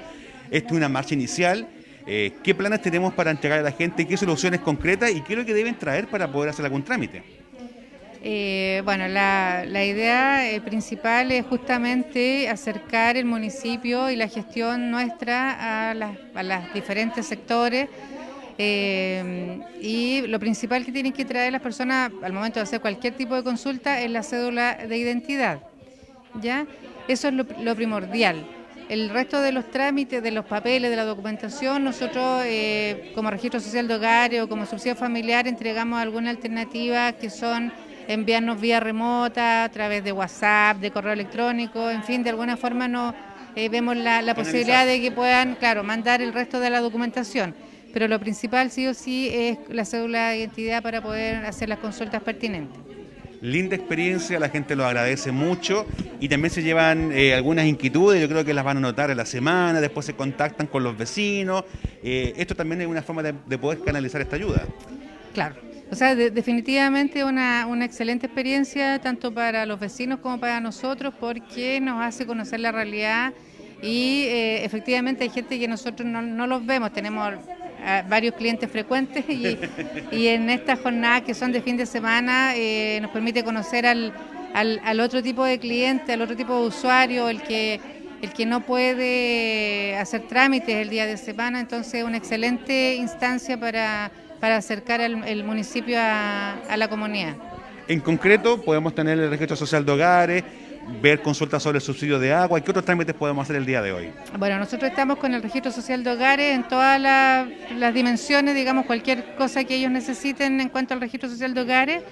[0.51, 1.67] Esta es una marcha inicial.
[2.07, 4.07] Eh, ¿Qué planes tenemos para entregar a la gente?
[4.07, 5.11] ¿Qué soluciones concretas?
[5.11, 7.23] ¿Y qué es lo que deben traer para poder hacer algún trámite?
[8.27, 15.91] Eh, bueno, la, idea eh, principal es justamente acercar el municipio y la gestión nuestra
[15.91, 17.91] a, las, diferentes sectores.
[18.57, 23.15] Eh, y lo principal que tienen que traer las personas al momento de hacer cualquier
[23.15, 25.61] tipo de consulta es la cédula de identidad.
[26.41, 26.67] ¿ya?
[27.09, 28.47] Eso es lo primordial.
[28.89, 32.45] El resto de los trámites, de los papeles, de la documentación, nosotros
[33.15, 37.73] como registro social de hogar o como subsidio familiar entregamos alguna alternativa que son
[38.09, 42.89] enviarnos vía remota, a través de WhatsApp, de correo electrónico, en fin, de alguna forma
[42.89, 43.15] no
[43.57, 47.55] eh, vemos la, posibilidad de que puedan, claro, mandar el resto de la documentación.
[47.93, 51.79] Pero lo principal sí o sí es la cédula de identidad para poder hacer las
[51.79, 52.81] consultas pertinentes.
[53.45, 55.85] Linda experiencia, la gente lo agradece mucho
[56.19, 59.19] y también se llevan eh, algunas inquietudes, yo creo que las van a notar en
[59.19, 61.63] la semana, después se contactan con los vecinos.
[62.03, 64.63] Eh, esto también es una forma de poder canalizar esta ayuda.
[65.35, 65.57] Claro,
[65.91, 71.83] o sea, definitivamente una, una excelente experiencia tanto para los vecinos como para nosotros porque
[71.83, 73.35] nos hace conocer la realidad
[73.83, 77.35] y eh, efectivamente hay gente que nosotros no, no los vemos, tenemos
[78.09, 83.11] varios clientes frecuentes y, en estas jornadas que son de fin de semana eh, nos
[83.11, 84.13] permite conocer al,
[84.55, 87.81] al, al, otro tipo de cliente, al otro tipo de usuario, el que,
[88.23, 94.11] el que no puede hacer trámites el día de semana, entonces una excelente instancia para
[94.45, 97.35] para acercar el, municipio a, la comunidad.
[97.89, 100.45] En concreto, podemos tener el registro social de hogares,
[101.01, 102.61] ver consultas sobre el subsidio de agua.
[102.61, 104.13] ¿Qué otros trámites podemos hacer el día de hoy?
[104.39, 109.35] Bueno, nosotros estamos con el registro social de hogares en todas las dimensiones, digamos, cualquier
[109.37, 112.03] cosa que ellos necesiten en cuanto al registro social de hogares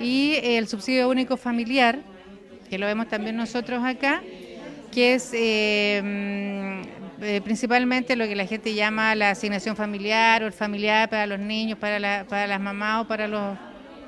[0.00, 1.98] y el subsidio único familiar,
[2.68, 4.22] que lo vemos también nosotros acá,
[4.90, 6.82] que es eh,
[7.22, 11.38] eh, principalmente lo que la gente llama la asignación familiar o el familiar para los
[11.38, 13.58] niños, para, para las mamás o para, los,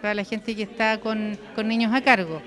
[0.00, 2.40] para la gente que está con, niños a cargo.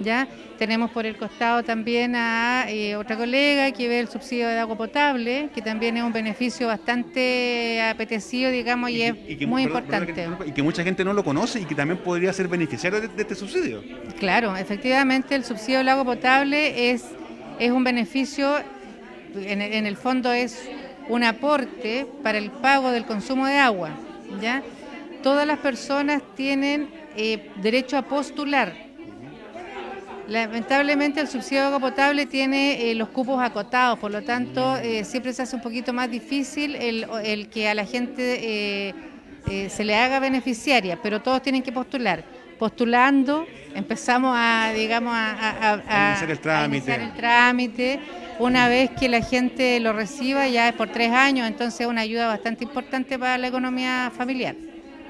[0.00, 0.28] ¿ya?
[0.58, 4.76] Tenemos por el costado también a eh, otra colega que ve el subsidio de agua
[4.76, 10.28] potable, que también es un beneficio bastante apetecido, digamos, y, es muy importante.
[10.46, 13.34] y que mucha gente no lo conoce y que también podría ser beneficiario de, este
[13.34, 13.82] subsidio.
[14.18, 17.04] Claro, efectivamente el subsidio del agua potable es,
[17.58, 18.58] es un beneficio
[19.36, 20.68] en, el fondo es
[21.08, 23.90] un aporte para el pago del consumo de agua.
[24.40, 24.62] ¿ya?
[25.22, 28.83] Todas las personas tienen eh, derecho a postular.
[30.28, 35.04] Lamentablemente el subsidio de agua potable tiene eh, los cupos acotados, por lo tanto eh,
[35.04, 38.94] siempre se hace un poquito más difícil el, que a la gente
[39.68, 42.24] se le haga beneficiaria, pero todos tienen que postular.
[42.58, 46.94] Postulando empezamos a, digamos, a, a, el trámite.
[46.94, 48.00] el trámite
[48.38, 52.00] una vez que la gente lo reciba ya es por tres años, entonces es una
[52.00, 54.56] ayuda bastante importante para la economía familiar.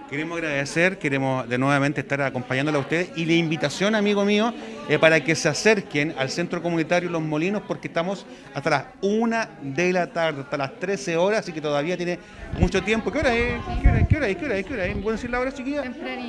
[0.08, 4.52] Queremos agradecer, queremos de nuevamente estar acompañándola a ustedes y la invitación, amigo mío,
[4.86, 9.36] eh, para que se acerquen al Centro Comunitario Los Molinos porque estamos hasta las 1
[9.62, 12.18] de la tarde, hasta las 13 horas, así que todavía tiene
[12.58, 13.10] mucho tiempo.
[13.10, 13.54] ¿Qué hora es?
[13.80, 14.06] ¿Qué hora es?
[14.06, 14.36] ¿Qué hora es?
[14.36, 14.66] ¿Qué hora es?
[14.66, 14.96] ¿Qué hora es?
[14.96, 15.84] ¿Pueden decir la hora, chiquilla?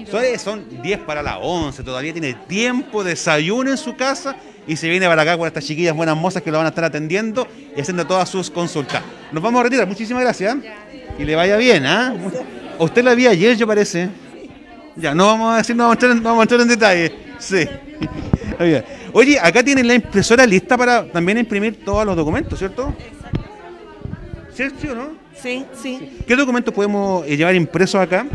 [0.10, 4.88] Son, son 10 para las 11, todavía tiene tiempo, desayuno en su casa y se
[4.88, 7.82] viene para acá con estas chiquillas buenas mozas que lo van a estar atendiendo y
[7.82, 9.04] haciendo todas sus consultas.
[9.34, 10.56] Nos vamos a retirar, muchísimas gracias.
[11.20, 12.14] Y le vaya bien, ¿ah?
[12.80, 14.10] Usted la vi ayer, yo parece.
[14.96, 17.16] Ya, no vamos a decir, no vamos a entrar, no vamos a entrar en detalle.
[17.40, 17.68] Sí.
[19.14, 22.94] Oye, acá tienen la impresora lista para también imprimir todos los documentos, ¿cierto?
[24.54, 25.10] ¿Sí, o no?
[25.36, 26.20] Sí, sí.
[26.26, 28.26] ¿Qué documentos podemos eh, llevar impresos acá?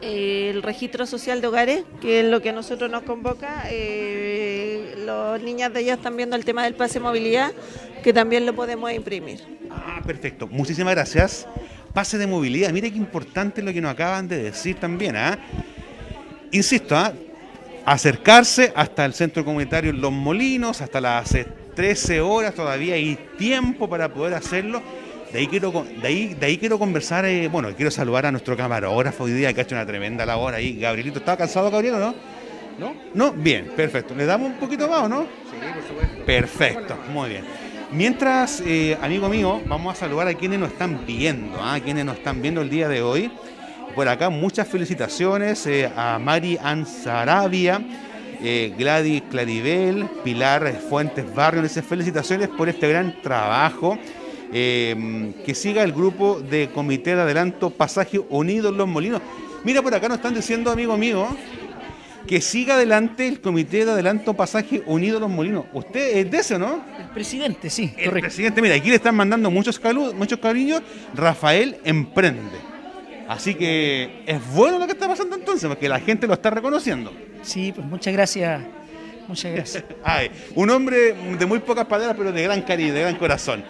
[0.00, 3.64] el registro social de hogares, que es lo que a nosotros nos convoca.
[3.70, 7.52] Eh, los niños de ellas están viendo el tema del pase de movilidad,
[8.02, 9.40] que también lo podemos imprimir.
[9.70, 10.46] Ah, perfecto.
[10.46, 11.46] Muchísimas gracias.
[11.98, 15.16] Pase de movilidad, mire qué importante lo que nos acaban de decir también.
[15.16, 15.36] ¿ah?
[16.52, 17.12] Insisto, ¿ah?
[17.84, 21.36] acercarse hasta el centro comunitario Los Molinos, hasta las
[21.74, 24.80] 13 horas, todavía hay tiempo para poder hacerlo.
[25.32, 28.56] De ahí quiero, de ahí, de ahí quiero conversar, eh, bueno, quiero saludar a nuestro
[28.56, 30.78] camarógrafo hoy día que ha hecho una tremenda labor ahí.
[30.78, 32.14] Gabrielito, ¿estaba cansado, Gabriel, o no?
[32.78, 32.94] ¿No?
[33.12, 33.32] ¿No?
[33.32, 34.14] Bien, perfecto.
[34.14, 35.22] ¿Le damos un poquito más o no?
[35.22, 36.24] Sí, por supuesto.
[36.24, 37.67] Perfecto, muy bien.
[37.90, 41.74] Mientras, eh, amigo mío, vamos a saludar a quienes nos están viendo, ¿ah?
[41.74, 43.30] a quienes nos están viendo el día de hoy.
[43.94, 47.80] Por acá, muchas felicitaciones eh, a Mari Ansarabia,
[48.78, 51.62] Gladys Claribel, Pilar Fuentes Barrio.
[51.62, 53.98] Les felicitaciones por este gran trabajo
[54.50, 59.20] Em, que siga el grupo de Comité de Adelanto Pasaje Unidos Los Molinos.
[59.62, 61.26] Mira, por acá nos están diciendo, amigo mío,
[62.28, 65.64] que siga adelante el Comité de Adelanto Pasaje Unidos Los Molinos.
[65.72, 66.84] ¿Usted es de ese, no?
[67.00, 67.92] El presidente, sí.
[67.96, 69.80] El presidente, mira, aquí le están mandando muchos,
[70.14, 70.82] muchos cariños.
[71.14, 72.58] Rafael Emprende.
[73.28, 77.12] Así que es bueno lo que está pasando entonces, porque la gente lo está reconociendo.
[77.42, 78.62] Sí, pues muchas gracias.
[79.26, 79.84] Muchas gracias.
[80.04, 83.64] Ay, un hombre de muy pocas palabras, pero de gran cariño, de gran corazón.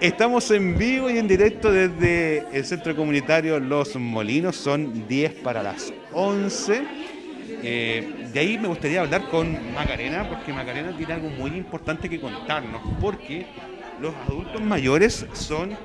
[0.00, 5.62] Estamos en vivo y en directo desde el centro comunitario Los Molinos, son 10 para
[5.62, 6.99] las 11.
[7.62, 12.20] Eh, de ahí me gustaría hablar con Macarena, porque Macarena tiene algo muy importante que
[12.20, 13.46] contarnos, porque
[14.00, 15.76] los adultos mayores son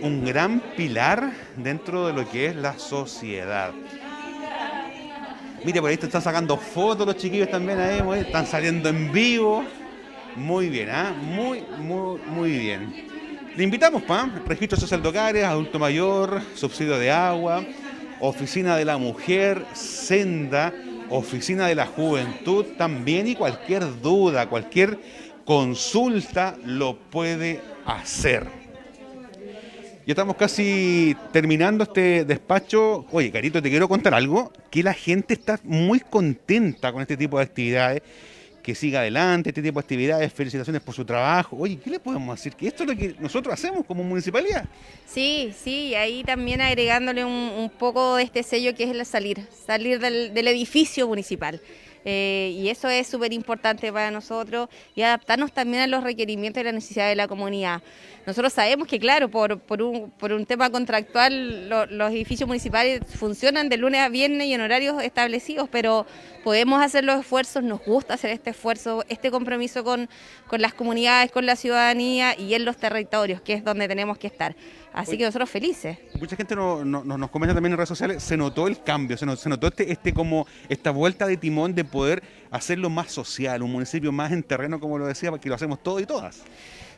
[0.00, 3.72] un gran pilar dentro de lo que es la sociedad.
[5.64, 9.64] Mire, por ahí te están sacando fotos los chiquillos también ahí, están saliendo en vivo.
[10.36, 11.14] Muy bien, ¿ah?
[11.22, 13.06] Muy, muy, muy bien.
[13.56, 17.64] Le invitamos, PAM, registro social de hogares, adulto mayor, subsidio de agua,
[18.20, 20.74] oficina de la mujer, senda,
[21.10, 24.98] oficina de la juventud también y cualquier duda, cualquier
[25.44, 28.46] consulta lo puede hacer.
[30.06, 33.06] Ya estamos casi terminando este despacho.
[33.10, 37.38] Oye, Carito, te quiero contar algo, que la gente está muy contenta con este tipo
[37.38, 38.02] de actividades
[38.64, 41.54] que siga adelante este tipo de actividades, felicitaciones por su trabajo.
[41.54, 42.54] Oye, ¿qué le podemos decir?
[42.54, 44.64] Que esto es lo que nosotros hacemos como municipalidad.
[45.06, 50.00] Sí, sí, ahí también agregándole un, poco de este sello que es el salir, salir
[50.00, 51.60] del edificio municipal.
[52.04, 56.64] Eh, y eso es súper importante para nosotros y adaptarnos también a los requerimientos y
[56.64, 57.82] las necesidades de la comunidad.
[58.26, 63.76] Nosotros sabemos que, claro, por, un, por un tema contractual, los edificios municipales funcionan de
[63.76, 66.06] lunes a viernes y en horarios establecidos, pero
[66.42, 70.08] podemos hacer los esfuerzos, nos gusta hacer este esfuerzo, este compromiso con
[70.52, 74.56] las comunidades, con la ciudadanía y en los territorios, que es donde tenemos que estar.
[74.94, 75.98] Así que nosotros felices.
[76.20, 79.90] Mucha gente nos comenta también en redes sociales, se notó el cambio, se notó, este,
[79.90, 84.44] este como esta vuelta de timón de poder hacerlo más social, un municipio más en
[84.44, 86.42] terreno, como lo decía, porque lo hacemos todos y todas.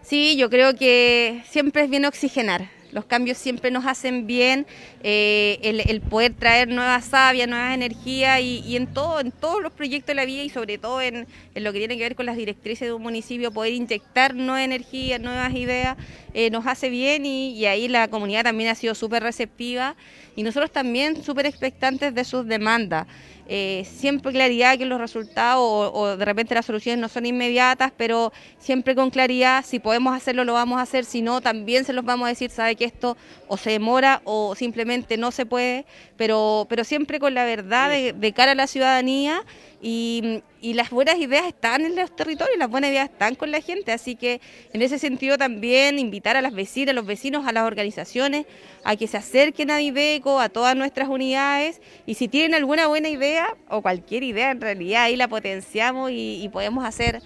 [0.02, 2.75] Sí, yo creo que siempre es bien oxigenar.
[2.96, 4.66] Los cambios siempre nos hacen bien,
[5.02, 10.06] eh, el, poder traer nuevas sabias, nuevas energías y, en todo, en todos los proyectos
[10.06, 12.88] de la vida y sobre todo en, lo que tiene que ver con las directrices
[12.88, 15.98] de un municipio, poder inyectar nueva energía, nuevas ideas,
[16.32, 19.94] eh, nos hace bien y, y, ahí la comunidad también ha sido súper receptiva
[20.34, 23.06] y nosotros también súper expectantes de sus demandas.
[23.48, 28.32] Eh, siempre claridad que los resultados o, de repente las soluciones no son inmediatas, pero
[28.58, 32.04] siempre con claridad, si podemos hacerlo lo vamos a hacer, si no también se los
[32.04, 36.66] vamos a decir, sabe que esto o se demora o simplemente no se puede, pero,
[36.68, 39.44] pero siempre con la verdad de cara a la ciudadanía
[39.80, 43.92] y, las buenas ideas están en los territorios, las buenas ideas están con la gente,
[43.92, 44.40] así que
[44.72, 48.46] en ese sentido también invitar a las vecinas, a los vecinos, a las organizaciones
[48.86, 51.80] a que se acerquen a Diveco, a todas nuestras unidades.
[52.06, 56.48] Y si tienen alguna buena idea o cualquier idea en realidad ahí la potenciamos y,
[56.52, 57.20] podemos hacer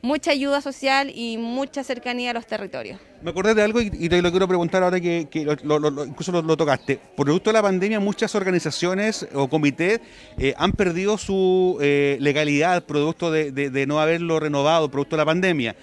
[0.00, 3.00] mucha ayuda social y mucha cercanía a los territorios.
[3.20, 7.00] Me acordé de algo y, te lo quiero preguntar ahora que, incluso lo, tocaste.
[7.16, 10.00] Producto de la pandemia, muchas organizaciones o comités
[10.38, 15.76] eh, han perdido su eh, legalidad producto de, no haberlo renovado, producto de la pandemia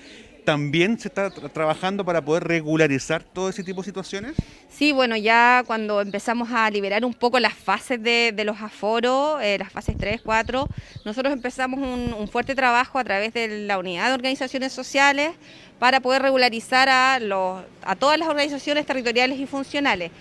[0.45, 4.33] también se está trabajando para poder regularizar todo ese tipo de situaciones?
[4.69, 9.57] Sí, bueno, ya cuando empezamos a liberar un poco las fases de, los aforos, eh,
[9.57, 10.67] las fases 3, 4,
[11.03, 15.31] nosotros empezamos un, fuerte trabajo a través de la unidad de organizaciones sociales
[15.79, 20.11] para poder regularizar a, los, a todas las organizaciones territoriales y funcionales.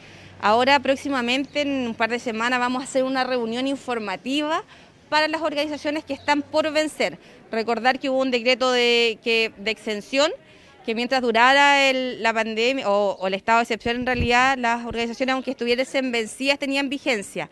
[0.41, 4.63] Ahora próximamente, en un par de semanas, vamos a hacer una reunión informativa
[5.14, 7.20] para las organizaciones que están por vencer.
[7.53, 10.33] Recordar que hubo un decreto de, que, de exención
[10.85, 15.53] que mientras durara la pandemia o, el estado de excepción en realidad las organizaciones aunque
[15.53, 17.48] estuviesen vencidas tenían vigencia.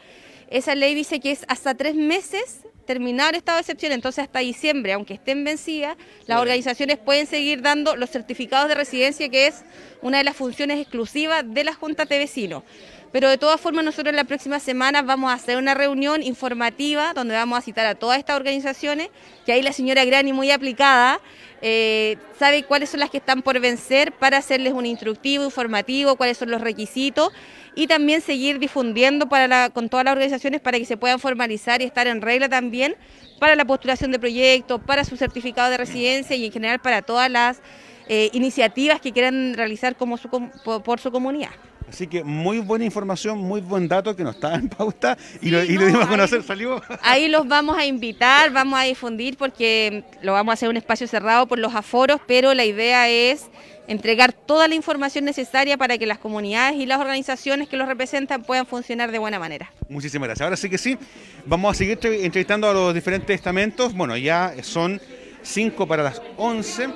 [0.50, 4.40] Esa ley dice que es hasta tres meses terminar el estado de excepción, entonces hasta
[4.40, 5.96] diciembre, aunque estén vencidas,
[6.26, 9.62] las organizaciones pueden seguir dando los certificados de residencia, que es
[10.02, 12.64] una de las funciones exclusivas de las juntas de vecinos.
[13.12, 17.34] Pero de todas formas nosotros la próxima semana vamos a hacer una reunión informativa donde
[17.34, 19.10] vamos a citar a todas estas organizaciones,
[19.44, 21.20] que ahí la señora Grani muy aplicada
[21.60, 26.38] eh, sabe cuáles son las que están por vencer para hacerles un instructivo, informativo, cuáles
[26.38, 27.30] son los requisitos
[27.74, 31.84] y también seguir difundiendo para con todas las organizaciones para que se puedan formalizar y
[31.84, 32.96] estar en regla también
[33.38, 37.30] para la postulación de proyectos, para su certificado de residencia y en general para todas
[37.30, 37.60] las
[38.08, 41.50] eh, iniciativas que quieran realizar como por su comunidad.
[41.92, 45.60] Así que muy buena información, muy buen dato que no estaba en pauta y, lo,
[45.60, 46.82] dimos a conocer, salió.
[47.02, 51.06] Ahí los vamos a invitar, vamos a difundir porque lo vamos a hacer un espacio
[51.06, 53.50] cerrado por los aforos, pero la idea es
[53.88, 58.42] entregar toda la información necesaria para que las comunidades y las organizaciones que los representan
[58.42, 59.70] puedan funcionar de buena manera.
[59.90, 60.46] Muchísimas gracias.
[60.46, 60.96] Ahora sí que sí,
[61.44, 63.92] vamos a seguir entrevistando a los diferentes estamentos.
[63.92, 64.98] Bueno, ya son
[65.42, 66.88] cinco para las once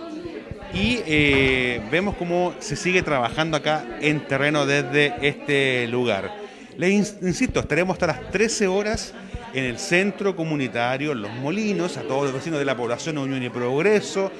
[0.77, 6.31] y eh, vemos cómo se sigue trabajando acá en terreno desde este lugar.
[6.77, 9.15] Les insisto, estaremos hasta las 13 horas
[9.55, 13.49] en el centro comunitario Los Molinos, a todos los vecinos de la población Unión y
[13.49, 14.31] Progreso,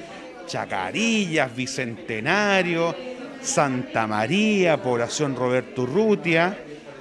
[0.45, 2.95] Chacarillas, Bicentenario,
[3.41, 6.55] Santa María, población Roberto Urrutia,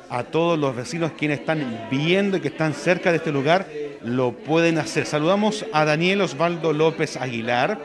[0.09, 3.67] a todos los vecinos quienes están viendo y que están cerca de este lugar,
[4.03, 5.05] lo pueden hacer.
[5.05, 7.79] Saludamos a Daniel Osvaldo López Aguilar,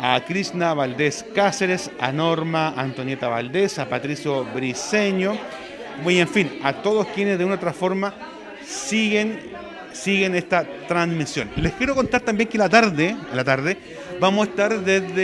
[0.00, 5.36] a Krishna Valdés Cáceres, a Norma Antonieta Valdés, a Patricio Briseño,
[6.06, 8.14] y en fin, a todos quienes de una u otra forma
[8.64, 9.40] siguen,
[9.92, 11.50] siguen esta transmisión.
[11.56, 13.78] Les quiero contar también que la tarde, la tarde,
[14.20, 15.14] vamos a estar desde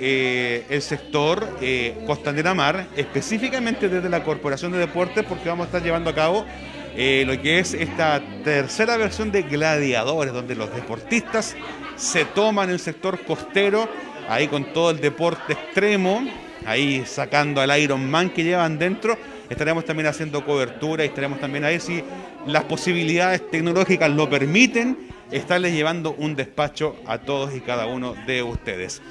[0.00, 5.66] eh, el sector eh, Costanera Mar, específicamente desde la Corporación de Deportes, porque vamos a
[5.66, 6.46] estar llevando a cabo
[6.96, 11.56] eh, lo que es esta tercera versión de Gladiadores, donde los deportistas
[11.96, 13.88] se toman el sector costero,
[14.28, 16.22] ahí con todo el deporte extremo,
[16.66, 19.16] ahí sacando al Iron Man que llevan dentro.
[19.48, 22.02] Estaremos también haciendo cobertura y estaremos también ahí si
[22.46, 24.96] las posibilidades tecnológicas lo permiten,
[25.30, 29.02] estarles llevando un despacho a todos y cada uno de ustedes.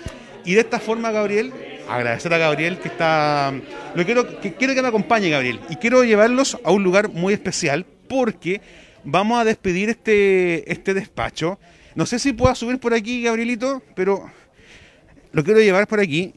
[0.46, 1.54] Y de esta forma, Gabriel,
[1.90, 3.54] agradecer a Gabriel que está.
[3.96, 5.60] Lo quiero que quiero que me acompañe, Gabriel.
[5.70, 8.62] Y quiero llevarlos a un lugar muy especial porque
[9.04, 11.60] vamos a despedir este, este despacho
[12.00, 14.32] no sé si pueda subir por aquí, Gabrielito, pero
[15.32, 16.34] lo quiero llevar por aquí.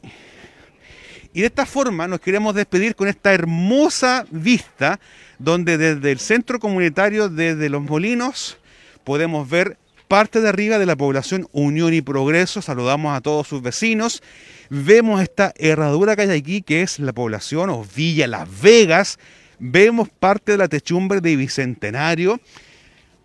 [1.31, 4.99] Y de esta forma nos queremos despedir con esta hermosa vista
[5.39, 8.57] donde desde el centro comunitario, desde Los Molinos,
[9.05, 9.77] podemos ver
[10.07, 12.61] parte de arriba de la población Unión y Progreso.
[12.61, 14.21] Saludamos a todos sus vecinos.
[14.69, 19.19] Vemos esta herradura que hay aquí, que es la población o Villa Las Vegas.
[19.59, 22.39] Vemos parte de la techumbre de Bicentenario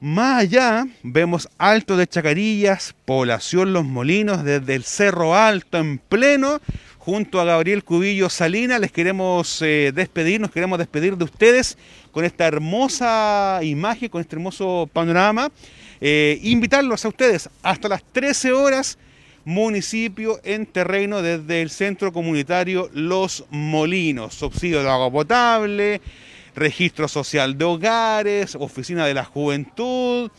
[0.00, 6.60] más allá vemos Alto de Chacarillas, población Los Molinos, desde el Cerro Alto en pleno,
[6.98, 8.78] junto a Gabriel Cubillo Salina.
[8.78, 11.76] Les queremos eh, despedir, nos queremos despedir de ustedes
[12.12, 15.50] con esta hermosa imagen, con este hermoso panorama.
[16.00, 18.98] Eh, invitarlos a ustedes hasta las 13 horas,
[19.44, 26.00] municipio en terreno desde el centro comunitario Los Molinos, subsidio de agua potable
[26.58, 30.30] registro social de hogares, oficina de la juventud,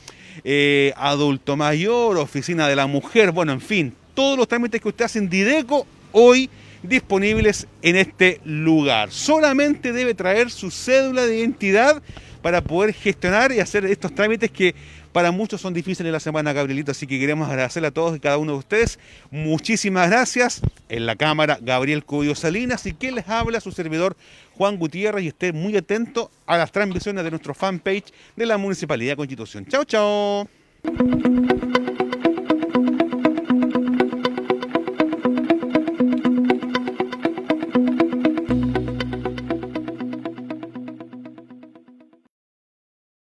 [0.43, 5.05] eh, adulto mayor, oficina de la mujer, bueno, en fin, todos los trámites que usted
[5.05, 6.49] hace en Dideco hoy
[6.83, 9.11] disponibles en este lugar.
[9.11, 12.01] Solamente debe traer su cédula de identidad
[12.41, 14.75] para poder gestionar y hacer estos trámites que
[15.11, 18.19] para muchos son difíciles en la semana, Gabrielito, así que queremos agradecerle a todos y
[18.19, 18.99] cada uno de ustedes.
[19.31, 20.61] Muchísimas gracias.
[20.87, 24.15] En la cámara, Gabriel Cubillo Salinas y que les habla su servidor
[24.55, 29.13] Juan Gutiérrez y esté muy atento a las transmisiones de nuestro fanpage de la Municipalidad
[29.13, 29.65] de Constitución.
[29.65, 30.49] Chao, chao.